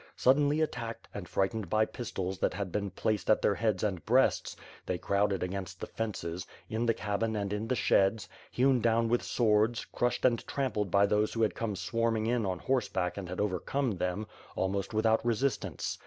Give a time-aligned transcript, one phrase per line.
[0.15, 4.55] Suddenly attacked, and frightened by pistols that had been placed at their heads and breasts,
[4.87, 9.21] they crowded against the lences, in the cabin and in the sheds, hewn down with
[9.21, 13.29] swords, crushed and trampled by those who had come swarming in on horse back and
[13.29, 14.25] had overcome them,
[14.55, 15.99] almost without resistance.